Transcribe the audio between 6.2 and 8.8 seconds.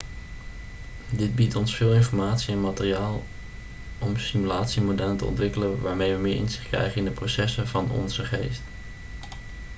meer inzicht krijgen in de processen van onze geest